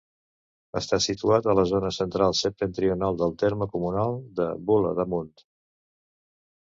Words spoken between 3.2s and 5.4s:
del terme comunal de Bula d'Amunt.